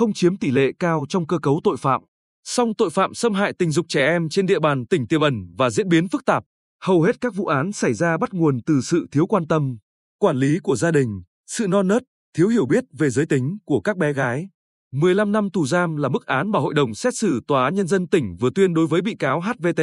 không 0.00 0.12
chiếm 0.12 0.36
tỷ 0.36 0.50
lệ 0.50 0.72
cao 0.78 1.04
trong 1.08 1.26
cơ 1.26 1.38
cấu 1.38 1.60
tội 1.64 1.76
phạm. 1.76 2.02
Song 2.44 2.74
tội 2.74 2.90
phạm 2.90 3.14
xâm 3.14 3.34
hại 3.34 3.52
tình 3.58 3.70
dục 3.70 3.86
trẻ 3.88 4.06
em 4.06 4.28
trên 4.28 4.46
địa 4.46 4.58
bàn 4.58 4.86
tỉnh 4.86 5.06
tiềm 5.06 5.20
ẩn 5.20 5.54
và 5.58 5.70
diễn 5.70 5.88
biến 5.88 6.08
phức 6.08 6.24
tạp. 6.24 6.44
Hầu 6.82 7.02
hết 7.02 7.20
các 7.20 7.34
vụ 7.34 7.46
án 7.46 7.72
xảy 7.72 7.94
ra 7.94 8.16
bắt 8.16 8.34
nguồn 8.34 8.60
từ 8.66 8.80
sự 8.80 9.06
thiếu 9.12 9.26
quan 9.26 9.46
tâm, 9.48 9.78
quản 10.18 10.36
lý 10.36 10.58
của 10.62 10.76
gia 10.76 10.90
đình, 10.90 11.22
sự 11.46 11.66
non 11.66 11.88
nớt, 11.88 12.02
thiếu 12.36 12.48
hiểu 12.48 12.66
biết 12.66 12.84
về 12.98 13.10
giới 13.10 13.26
tính 13.26 13.58
của 13.64 13.80
các 13.80 13.96
bé 13.96 14.12
gái. 14.12 14.48
15 14.92 15.32
năm 15.32 15.50
tù 15.50 15.66
giam 15.66 15.96
là 15.96 16.08
mức 16.08 16.26
án 16.26 16.50
mà 16.50 16.58
Hội 16.58 16.74
đồng 16.74 16.94
xét 16.94 17.14
xử 17.16 17.40
Tòa 17.46 17.64
án 17.64 17.74
Nhân 17.74 17.86
dân 17.86 18.08
tỉnh 18.08 18.36
vừa 18.40 18.50
tuyên 18.54 18.74
đối 18.74 18.86
với 18.86 19.02
bị 19.02 19.16
cáo 19.18 19.40
HVT, 19.40 19.82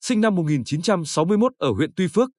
sinh 0.00 0.20
năm 0.20 0.34
1961 0.34 1.52
ở 1.58 1.70
huyện 1.72 1.90
Tuy 1.96 2.08
Phước, 2.08 2.30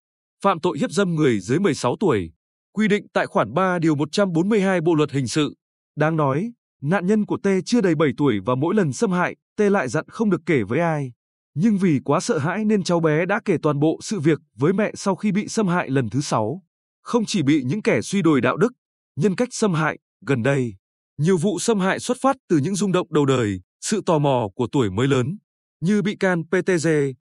phạm 0.43 0.59
tội 0.59 0.77
hiếp 0.79 0.91
dâm 0.91 1.15
người 1.15 1.39
dưới 1.39 1.59
16 1.59 1.95
tuổi, 1.99 2.31
quy 2.73 2.87
định 2.87 3.07
tại 3.13 3.27
khoản 3.27 3.53
3 3.53 3.79
điều 3.79 3.95
142 3.95 4.81
Bộ 4.81 4.95
luật 4.95 5.11
hình 5.11 5.27
sự. 5.27 5.55
Đáng 5.95 6.17
nói, 6.17 6.51
nạn 6.81 7.07
nhân 7.07 7.25
của 7.25 7.37
T 7.37 7.47
chưa 7.65 7.81
đầy 7.81 7.95
7 7.95 8.09
tuổi 8.17 8.39
và 8.45 8.55
mỗi 8.55 8.75
lần 8.75 8.93
xâm 8.93 9.11
hại, 9.11 9.35
T 9.57 9.61
lại 9.61 9.87
dặn 9.87 10.05
không 10.07 10.29
được 10.29 10.41
kể 10.45 10.63
với 10.63 10.79
ai. 10.79 11.11
Nhưng 11.53 11.77
vì 11.77 11.99
quá 12.05 12.19
sợ 12.19 12.37
hãi 12.37 12.65
nên 12.65 12.83
cháu 12.83 12.99
bé 12.99 13.25
đã 13.25 13.39
kể 13.45 13.57
toàn 13.63 13.79
bộ 13.79 13.99
sự 14.01 14.19
việc 14.19 14.39
với 14.55 14.73
mẹ 14.73 14.91
sau 14.95 15.15
khi 15.15 15.31
bị 15.31 15.47
xâm 15.47 15.67
hại 15.67 15.89
lần 15.89 16.09
thứ 16.09 16.21
6. 16.21 16.61
Không 17.01 17.25
chỉ 17.25 17.43
bị 17.43 17.63
những 17.63 17.81
kẻ 17.81 18.01
suy 18.01 18.21
đồi 18.21 18.41
đạo 18.41 18.57
đức, 18.57 18.73
nhân 19.15 19.35
cách 19.35 19.49
xâm 19.51 19.73
hại, 19.73 19.97
gần 20.25 20.43
đây, 20.43 20.75
nhiều 21.17 21.37
vụ 21.37 21.59
xâm 21.59 21.79
hại 21.79 21.99
xuất 21.99 22.17
phát 22.21 22.35
từ 22.49 22.57
những 22.57 22.75
rung 22.75 22.91
động 22.91 23.07
đầu 23.13 23.25
đời, 23.25 23.61
sự 23.81 24.01
tò 24.05 24.19
mò 24.19 24.47
của 24.55 24.67
tuổi 24.71 24.89
mới 24.89 25.07
lớn, 25.07 25.37
như 25.81 26.01
bị 26.01 26.15
can 26.15 26.43
PTG, 26.43 26.87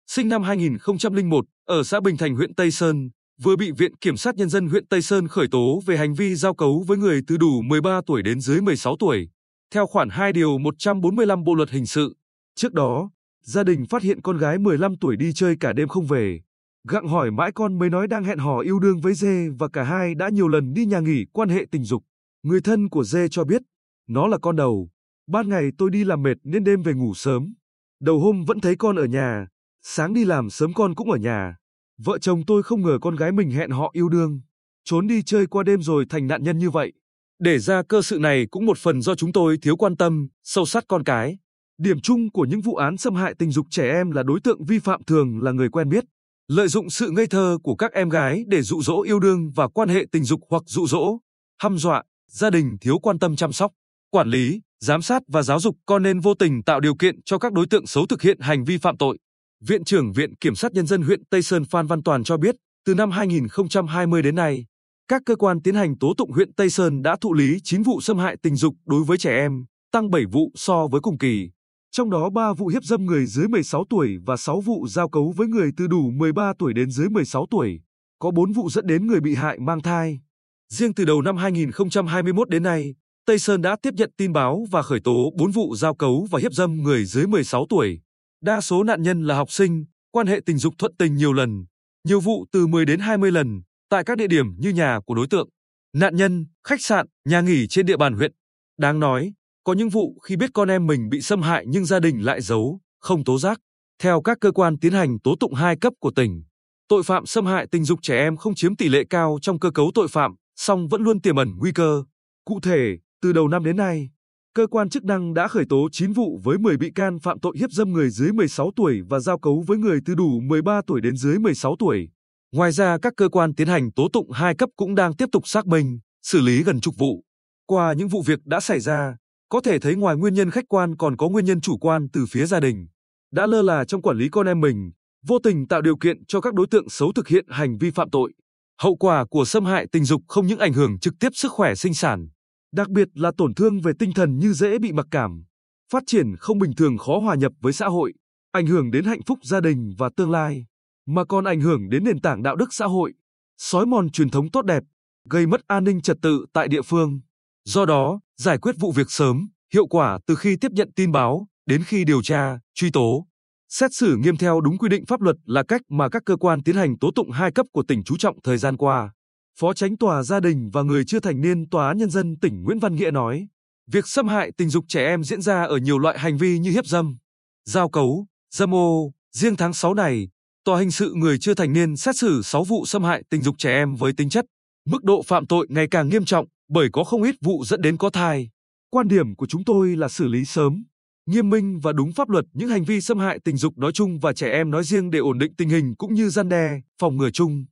sinh 0.07 0.29
năm 0.29 0.43
2001, 0.43 1.45
ở 1.65 1.83
xã 1.83 2.01
Bình 2.01 2.17
Thành 2.17 2.37
huyện 2.37 2.55
Tây 2.55 2.71
Sơn, 2.71 3.11
vừa 3.43 3.57
bị 3.57 3.71
Viện 3.71 3.97
Kiểm 3.97 4.17
sát 4.17 4.35
Nhân 4.35 4.49
dân 4.49 4.69
huyện 4.69 4.87
Tây 4.87 5.03
Sơn 5.03 5.29
khởi 5.29 5.47
tố 5.51 5.81
về 5.87 5.97
hành 5.97 6.15
vi 6.15 6.35
giao 6.35 6.55
cấu 6.55 6.85
với 6.87 6.99
người 6.99 7.21
từ 7.27 7.37
đủ 7.37 7.63
13 7.63 8.01
tuổi 8.07 8.23
đến 8.23 8.41
dưới 8.41 8.61
16 8.61 8.97
tuổi, 8.99 9.29
theo 9.71 9.87
khoản 9.87 10.09
2 10.09 10.33
điều 10.33 10.59
145 10.59 11.45
Bộ 11.45 11.55
luật 11.55 11.71
hình 11.71 11.87
sự. 11.87 12.17
Trước 12.55 12.75
đó, 12.75 13.11
gia 13.43 13.63
đình 13.65 13.87
phát 13.87 14.03
hiện 14.03 14.21
con 14.23 14.39
gái 14.39 14.59
15 14.59 14.97
tuổi 14.97 15.17
đi 15.17 15.33
chơi 15.33 15.57
cả 15.61 15.73
đêm 15.73 15.89
không 15.89 16.07
về. 16.07 16.41
Gặng 16.89 17.09
hỏi 17.09 17.31
mãi 17.31 17.53
con 17.53 17.79
mới 17.79 17.91
nói 17.91 18.07
đang 18.07 18.25
hẹn 18.25 18.39
hò 18.39 18.59
yêu 18.59 18.79
đương 18.79 19.01
với 19.01 19.15
Dê 19.15 19.49
và 19.59 19.69
cả 19.69 19.83
hai 19.83 20.15
đã 20.15 20.29
nhiều 20.29 20.49
lần 20.49 20.75
đi 20.75 20.87
nhà 20.87 21.01
nghỉ 21.01 21.25
quan 21.33 21.49
hệ 21.49 21.67
tình 21.71 21.85
dục. 21.85 22.05
Người 22.43 22.61
thân 22.61 22.89
của 22.89 23.05
Dê 23.05 23.29
cho 23.29 23.45
biết, 23.45 23.63
nó 24.09 24.27
là 24.27 24.39
con 24.39 24.57
đầu. 24.57 24.91
Ban 25.27 25.49
ngày 25.49 25.71
tôi 25.79 25.91
đi 25.91 26.05
làm 26.05 26.23
mệt 26.23 26.37
nên 26.45 26.65
đêm 26.65 26.83
về 26.83 26.93
ngủ 26.93 27.15
sớm. 27.15 27.55
Đầu 28.01 28.21
hôm 28.21 28.45
vẫn 28.45 28.61
thấy 28.61 28.77
con 28.77 28.97
ở 28.97 29.05
nhà, 29.05 29.47
sáng 29.83 30.15
đi 30.15 30.25
làm 30.25 30.51
sớm 30.51 30.73
con 30.73 30.95
cũng 30.95 31.11
ở 31.11 31.19
nhà. 31.19 31.57
Vợ 31.99 32.19
chồng 32.19 32.43
tôi 32.47 32.63
không 32.63 32.83
ngờ 32.83 32.99
con 33.03 33.17
gái 33.17 33.33
mình 33.33 33.51
hẹn 33.51 33.71
họ 33.71 33.91
yêu 33.93 34.09
đương, 34.09 34.41
trốn 34.85 35.07
đi 35.07 35.23
chơi 35.23 35.47
qua 35.47 35.63
đêm 35.63 35.83
rồi 35.83 36.07
thành 36.09 36.27
nạn 36.27 36.43
nhân 36.43 36.59
như 36.59 36.71
vậy. 36.71 36.93
Để 37.41 37.59
ra 37.59 37.83
cơ 37.83 38.03
sự 38.03 38.19
này 38.19 38.47
cũng 38.51 38.67
một 38.67 38.79
phần 38.79 39.03
do 39.03 39.15
chúng 39.15 39.33
tôi 39.33 39.59
thiếu 39.63 39.77
quan 39.77 39.97
tâm, 39.97 40.29
sâu 40.45 40.67
sát 40.67 40.85
con 40.89 41.05
cái. 41.05 41.39
Điểm 41.79 42.01
chung 42.01 42.31
của 42.31 42.45
những 42.45 42.61
vụ 42.61 42.75
án 42.75 42.97
xâm 42.97 43.15
hại 43.15 43.35
tình 43.39 43.51
dục 43.51 43.67
trẻ 43.71 43.93
em 43.93 44.11
là 44.11 44.23
đối 44.23 44.41
tượng 44.41 44.65
vi 44.65 44.79
phạm 44.79 45.05
thường 45.05 45.43
là 45.43 45.53
người 45.53 45.69
quen 45.69 45.89
biết, 45.89 46.05
lợi 46.49 46.69
dụng 46.69 46.91
sự 46.91 47.11
ngây 47.11 47.27
thơ 47.27 47.59
của 47.63 47.75
các 47.75 47.93
em 47.93 48.09
gái 48.09 48.45
để 48.47 48.63
dụ 48.63 48.83
dỗ 48.83 49.03
yêu 49.03 49.21
đương 49.21 49.51
và 49.55 49.69
quan 49.69 49.89
hệ 49.89 50.07
tình 50.13 50.25
dục 50.25 50.41
hoặc 50.51 50.63
dụ 50.67 50.87
dỗ, 50.87 51.19
hăm 51.63 51.79
dọa, 51.79 52.03
gia 52.31 52.51
đình 52.51 52.77
thiếu 52.81 52.99
quan 52.99 53.19
tâm 53.19 53.37
chăm 53.37 53.53
sóc, 53.53 53.73
quản 54.11 54.29
lý, 54.29 54.61
giám 54.81 55.03
sát 55.03 55.23
và 55.29 55.43
giáo 55.43 55.61
dục 55.61 55.77
con 55.87 56.03
nên 56.03 56.21
vô 56.21 56.35
tình 56.35 56.63
tạo 56.63 56.81
điều 56.81 56.95
kiện 56.95 57.23
cho 57.23 57.39
các 57.39 57.53
đối 57.53 57.67
tượng 57.67 57.87
xấu 57.87 58.07
thực 58.07 58.23
hiện 58.23 58.41
hành 58.41 58.65
vi 58.65 58.79
phạm 58.79 58.97
tội. 58.97 59.19
Viện 59.61 59.85
trưởng 59.85 60.13
Viện 60.13 60.35
Kiểm 60.37 60.55
sát 60.55 60.73
Nhân 60.73 60.87
dân 60.87 61.03
huyện 61.03 61.25
Tây 61.31 61.43
Sơn 61.43 61.65
Phan 61.65 61.87
Văn 61.87 62.03
Toàn 62.03 62.25
cho 62.25 62.37
biết, 62.37 62.55
từ 62.85 62.95
năm 62.95 63.11
2020 63.11 64.23
đến 64.23 64.35
nay, 64.35 64.65
các 65.11 65.23
cơ 65.27 65.37
quan 65.37 65.63
tiến 65.63 65.75
hành 65.75 65.99
tố 65.99 66.15
tụng 66.19 66.31
huyện 66.31 66.53
Tây 66.53 66.71
Sơn 66.71 67.03
đã 67.03 67.17
thụ 67.21 67.35
lý 67.35 67.59
9 67.65 67.83
vụ 67.83 68.01
xâm 68.01 68.19
hại 68.19 68.37
tình 68.43 68.57
dục 68.57 68.75
đối 68.87 69.05
với 69.05 69.19
trẻ 69.19 69.31
em, 69.31 69.65
tăng 69.93 70.11
7 70.11 70.23
vụ 70.33 70.53
so 70.55 70.87
với 70.87 71.01
cùng 71.01 71.19
kỳ. 71.19 71.51
Trong 71.91 72.11
đó 72.11 72.31
3 72.31 72.53
vụ 72.53 72.67
hiếp 72.67 72.85
dâm 72.85 73.05
người 73.07 73.27
dưới 73.27 73.49
16 73.49 73.85
tuổi 73.91 74.19
và 74.27 74.37
6 74.37 74.61
vụ 74.61 74.87
giao 74.89 75.09
cấu 75.09 75.35
với 75.37 75.49
người 75.49 75.71
từ 75.77 75.87
đủ 75.87 76.11
13 76.11 76.53
tuổi 76.59 76.75
đến 76.75 76.91
dưới 76.91 77.09
16 77.09 77.47
tuổi. 77.51 77.81
Có 78.19 78.31
4 78.31 78.53
vụ 78.53 78.71
dẫn 78.71 78.87
đến 78.87 79.07
người 79.07 79.21
bị 79.21 79.35
hại 79.35 79.59
mang 79.59 79.81
thai. 79.81 80.21
Riêng 80.69 80.95
từ 80.95 81.05
đầu 81.05 81.23
năm 81.23 81.37
2021 81.37 82.49
đến 82.49 82.63
nay, 82.63 82.95
Tây 83.27 83.39
Sơn 83.39 83.63
đã 83.63 83.77
tiếp 83.83 83.95
nhận 83.95 84.11
tin 84.17 84.33
báo 84.33 84.67
và 84.71 84.83
khởi 84.83 85.01
tố 85.01 85.33
4 85.39 85.51
vụ 85.51 85.75
giao 85.77 85.95
cấu 85.95 86.27
và 86.31 86.39
hiếp 86.43 86.53
dâm 86.53 86.83
người 86.83 87.05
dưới 87.05 87.27
16 87.27 87.67
tuổi. 87.69 88.01
Đa 88.43 88.61
số 88.61 88.83
nạn 88.83 89.03
nhân 89.03 89.23
là 89.23 89.37
học 89.37 89.51
sinh, 89.51 89.85
quan 90.11 90.27
hệ 90.27 90.41
tình 90.47 90.59
dục 90.59 90.75
thuận 90.79 90.95
tình 90.99 91.17
nhiều 91.17 91.33
lần, 91.33 91.65
nhiều 92.05 92.21
vụ 92.21 92.47
từ 92.53 92.67
10 92.67 92.85
đến 92.85 93.01
20 93.01 93.31
lần, 93.33 93.63
tại 93.91 94.05
các 94.05 94.19
địa 94.19 94.27
điểm 94.27 94.47
như 94.59 94.71
nhà 94.71 95.01
của 95.07 95.15
đối 95.15 95.27
tượng, 95.27 95.49
nạn 95.97 96.17
nhân, 96.17 96.47
khách 96.65 96.81
sạn, 96.81 97.07
nhà 97.25 97.41
nghỉ 97.41 97.67
trên 97.67 97.87
địa 97.87 97.97
bàn 97.97 98.15
huyện. 98.15 98.33
Đáng 98.79 99.01
nói, 99.01 99.33
có 99.65 99.73
những 99.73 99.89
vụ 99.89 100.19
khi 100.23 100.37
biết 100.37 100.51
con 100.55 100.69
em 100.69 100.87
mình 100.87 101.09
bị 101.09 101.21
xâm 101.21 101.43
hại 101.43 101.65
nhưng 101.69 101.85
gia 101.85 102.01
đình 102.01 102.25
lại 102.25 102.41
giấu, 102.41 102.81
không 103.01 103.25
tố 103.25 103.39
giác. 103.39 103.61
Theo 104.03 104.23
các 104.23 104.39
cơ 104.41 104.53
quan 104.53 104.79
tiến 104.79 104.93
hành 104.93 105.19
tố 105.21 105.35
tụng 105.41 105.55
hai 105.55 105.77
cấp 105.77 105.93
của 106.01 106.11
tỉnh, 106.11 106.43
tội 106.89 107.03
phạm 107.03 107.27
xâm 107.27 107.47
hại 107.47 107.67
tình 107.71 107.85
dục 107.85 107.99
trẻ 108.03 108.17
em 108.17 108.37
không 108.37 108.55
chiếm 108.55 108.77
tỷ 108.77 108.89
lệ 108.89 109.05
cao 109.11 109.39
trong 109.43 109.59
cơ 109.59 109.71
cấu 109.71 109.91
tội 109.95 110.09
phạm, 110.09 110.35
song 110.57 110.89
vẫn 110.89 111.03
luôn 111.03 111.21
tiềm 111.21 111.37
ẩn 111.37 111.49
nguy 111.59 111.73
cơ. 111.73 112.05
Cụ 112.45 112.61
thể, 112.61 112.99
từ 113.23 113.33
đầu 113.33 113.49
năm 113.49 113.65
đến 113.65 113.77
nay, 113.77 114.11
cơ 114.55 114.67
quan 114.67 114.91
chức 114.91 115.05
năng 115.05 115.35
đã 115.35 115.49
khởi 115.49 115.65
tố 115.69 115.89
9 115.93 116.13
vụ 116.13 116.41
với 116.45 116.59
10 116.59 116.77
bị 116.77 116.91
can 116.95 117.19
phạm 117.19 117.41
tội 117.41 117.57
hiếp 117.59 117.71
dâm 117.71 117.93
người 117.93 118.11
dưới 118.11 118.33
16 118.33 118.71
tuổi 118.77 119.03
và 119.09 119.21
giao 119.21 119.39
cấu 119.39 119.65
với 119.67 119.79
người 119.79 120.01
từ 120.05 120.15
đủ 120.15 120.41
13 120.41 120.81
tuổi 120.87 121.01
đến 121.01 121.17
dưới 121.17 121.39
16 121.39 121.77
tuổi. 121.79 122.09
Ngoài 122.53 122.73
ra, 122.73 122.99
các 123.03 123.13
cơ 123.17 123.29
quan 123.29 123.55
tiến 123.55 123.69
hành 123.69 123.93
tố 123.93 124.09
tụng 124.13 124.31
hai 124.31 124.55
cấp 124.55 124.69
cũng 124.77 124.95
đang 124.95 125.17
tiếp 125.17 125.29
tục 125.33 125.49
xác 125.49 125.67
minh, 125.67 125.99
xử 126.23 126.41
lý 126.41 126.63
gần 126.63 126.81
chục 126.81 126.95
vụ. 126.99 127.25
Qua 127.67 127.93
những 127.93 128.09
vụ 128.09 128.23
việc 128.23 128.39
đã 128.45 128.61
xảy 128.61 128.81
ra, 128.81 129.17
có 129.49 129.61
thể 129.61 129.79
thấy 129.79 129.95
ngoài 129.95 130.17
nguyên 130.17 130.35
nhân 130.35 130.51
khách 130.51 130.65
quan 130.69 130.97
còn 130.97 131.17
có 131.17 131.29
nguyên 131.29 131.45
nhân 131.45 131.61
chủ 131.61 131.79
quan 131.79 132.09
từ 132.13 132.27
phía 132.31 132.47
gia 132.47 132.61
đình. 132.61 132.89
Đã 133.33 133.47
lơ 133.47 133.63
là 133.63 133.85
trong 133.85 134.03
quản 134.03 134.19
lý 134.19 134.29
con 134.29 134.47
em 134.47 134.61
mình, 134.61 134.91
vô 135.27 135.39
tình 135.39 135.69
tạo 135.69 135.83
điều 135.83 135.97
kiện 135.97 136.25
cho 136.25 136.41
các 136.41 136.55
đối 136.55 136.67
tượng 136.71 136.89
xấu 136.89 137.13
thực 137.13 137.29
hiện 137.29 137.45
hành 137.49 137.79
vi 137.79 137.91
phạm 137.91 138.11
tội. 138.11 138.33
Hậu 138.81 138.97
quả 138.97 139.25
của 139.31 139.45
xâm 139.45 139.65
hại 139.65 139.87
tình 139.93 140.05
dục 140.05 140.23
không 140.29 140.47
những 140.47 140.59
ảnh 140.59 140.73
hưởng 140.73 140.99
trực 140.99 141.15
tiếp 141.21 141.29
sức 141.35 141.53
khỏe 141.53 141.75
sinh 141.75 141.95
sản, 141.95 142.29
đặc 142.73 142.89
biệt 142.89 143.09
là 143.15 143.33
tổn 143.37 143.55
thương 143.55 143.81
về 143.81 143.93
tinh 143.99 144.13
thần 144.15 144.39
như 144.39 144.53
dễ 144.53 144.79
bị 144.79 144.93
mặc 144.93 145.07
cảm, 145.11 145.45
phát 145.93 146.03
triển 146.07 146.37
không 146.39 146.59
bình 146.59 146.73
thường 146.77 146.99
khó 146.99 147.19
hòa 147.19 147.35
nhập 147.35 147.53
với 147.61 147.73
xã 147.73 147.87
hội, 147.87 148.13
ảnh 148.53 148.67
hưởng 148.67 148.91
đến 148.91 149.05
hạnh 149.05 149.23
phúc 149.27 149.39
gia 149.43 149.61
đình 149.61 149.95
và 149.99 150.11
tương 150.17 150.31
lai, 150.31 150.67
mà 151.07 151.25
còn 151.25 151.45
ảnh 151.45 151.61
hưởng 151.61 151.91
đến 151.91 152.05
nền 152.05 152.21
tảng 152.21 152.43
đạo 152.43 152.57
đức 152.57 152.75
xã 152.75 152.87
hội, 152.87 153.13
xói 153.59 153.87
mòn 153.87 154.11
truyền 154.11 154.31
thống 154.31 154.51
tốt 154.51 154.63
đẹp, 154.63 154.83
gây 155.31 155.47
mất 155.47 155.61
an 155.67 155.85
ninh 155.85 156.01
trật 156.01 156.17
tự 156.23 156.47
tại 156.53 156.69
địa 156.69 156.83
phương. 156.83 157.21
Do 157.65 157.87
đó, 157.87 158.21
giải 158.37 158.59
quyết 158.59 158.75
vụ 158.79 158.93
việc 158.93 159.11
sớm, 159.11 159.49
hiệu 159.75 159.87
quả 159.87 160.19
từ 160.27 160.35
khi 160.35 160.57
tiếp 160.57 160.73
nhận 160.73 160.93
tin 160.97 161.13
báo 161.13 161.47
đến 161.67 161.83
khi 161.85 162.05
điều 162.05 162.23
tra, 162.23 162.59
truy 162.75 162.91
tố. 162.91 163.27
Xét 163.69 163.91
xử 163.95 164.17
nghiêm 164.17 164.37
theo 164.37 164.61
đúng 164.61 164.79
quy 164.79 164.89
định 164.89 165.07
pháp 165.07 165.21
luật 165.21 165.37
là 165.45 165.63
cách 165.63 165.81
mà 165.89 166.09
các 166.09 166.23
cơ 166.27 166.37
quan 166.37 166.63
tiến 166.63 166.77
hành 166.77 166.99
tố 166.99 167.11
tụng 167.15 167.31
hai 167.31 167.53
cấp 167.53 167.67
của 167.73 167.83
tỉnh 167.89 168.05
chú 168.05 168.17
trọng 168.17 168.43
thời 168.43 168.59
gian 168.59 168.77
qua. 168.77 169.13
Phó 169.61 169.73
Tránh 169.73 169.97
Tòa 169.97 170.23
Gia 170.23 170.41
đình 170.41 170.71
và 170.73 170.83
Người 170.83 171.05
chưa 171.07 171.21
thành 171.21 171.41
niên 171.41 171.69
Tòa 171.69 171.89
án 171.89 171.99
Nhân 171.99 172.11
dân 172.11 172.37
tỉnh 172.41 172.63
Nguyễn 172.63 172.79
Văn 172.79 172.95
Nghĩa 172.95 173.11
nói, 173.11 173.49
việc 173.87 174.07
xâm 174.07 174.29
hại 174.29 174.51
tình 174.57 174.69
dục 174.69 174.85
trẻ 174.89 175.07
em 175.07 175.25
diễn 175.25 175.43
ra 175.43 175.65
ở 175.65 175.77
nhiều 175.77 175.99
loại 175.99 176.19
hành 176.19 176.37
vi 176.37 176.59
như 176.59 176.71
hiếp 176.71 176.87
dâm, 176.87 177.17
giao 177.65 177.89
cấu, 177.89 178.27
dâm 178.51 178.75
ô. 178.75 179.13
Riêng 179.37 179.57
tháng 179.57 179.73
6 179.73 179.95
này, 179.95 180.29
Tòa 180.65 180.79
hình 180.79 180.91
sự 180.91 181.13
người 181.15 181.39
chưa 181.39 181.55
thành 181.55 181.73
niên 181.73 181.97
xét 181.97 182.17
xử 182.17 182.43
6 182.43 182.65
vụ 182.65 182.87
xâm 182.87 183.05
hại 183.05 183.23
tình 183.31 183.43
dục 183.43 183.55
trẻ 183.59 183.71
em 183.71 183.95
với 183.95 184.13
tính 184.13 184.29
chất, 184.29 184.45
mức 184.87 185.05
độ 185.05 185.23
phạm 185.23 185.47
tội 185.47 185.67
ngày 185.71 185.87
càng 185.91 186.09
nghiêm 186.09 186.25
trọng 186.25 186.47
bởi 186.69 186.89
có 186.93 187.05
không 187.05 187.23
ít 187.23 187.35
vụ 187.41 187.65
dẫn 187.65 187.83
đến 187.83 187.97
có 187.97 188.11
thai. 188.11 188.49
Quan 188.91 189.09
điểm 189.09 189.37
của 189.37 189.47
chúng 189.47 189.65
tôi 189.65 189.97
là 189.97 190.09
xử 190.09 190.29
lý 190.29 190.45
sớm, 190.45 190.85
nghiêm 191.27 191.51
minh 191.51 191.81
và 191.83 191.93
đúng 191.93 192.13
pháp 192.13 192.29
luật 192.29 192.45
những 192.53 192.69
hành 192.69 192.85
vi 192.85 193.01
xâm 193.01 193.19
hại 193.19 193.39
tình 193.45 193.57
dục 193.57 193.79
nói 193.79 193.93
chung 193.93 194.19
và 194.19 194.33
trẻ 194.33 194.51
em 194.51 194.71
nói 194.71 194.85
riêng 194.85 195.11
để 195.11 195.19
ổn 195.19 195.39
định 195.39 195.55
tình 195.55 195.69
hình 195.69 195.95
cũng 195.99 196.15
như 196.15 196.29
gian 196.29 196.49
đe, 196.49 196.81
phòng 196.99 197.17
ngừa 197.17 197.31
chung. 197.31 197.65